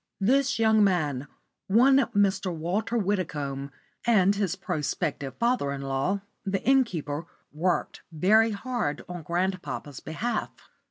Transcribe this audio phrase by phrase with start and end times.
[0.19, 1.27] This young man
[1.67, 2.51] one Mr.
[2.51, 3.69] Walter Widdicombe
[4.03, 10.49] and his prospective father in law, the innkeeper, worked very hard on grandpapa's behalf.